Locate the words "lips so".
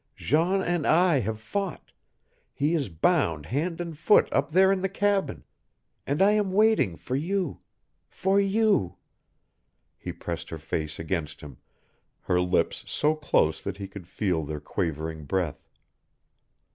12.41-13.13